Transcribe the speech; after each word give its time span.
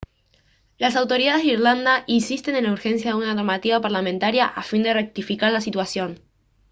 las 0.79 0.95
autoridades 0.95 1.43
de 1.43 1.51
irlanda 1.51 2.05
insisten 2.07 2.55
en 2.55 2.63
la 2.63 2.71
urgencia 2.71 3.11
de 3.11 3.17
una 3.17 3.35
normativa 3.35 3.79
parlamentaria 3.81 4.47
a 4.47 4.63
fin 4.63 4.81
de 4.81 4.95
rectificar 4.95 5.51
la 5.51 5.61
situación 5.61 6.19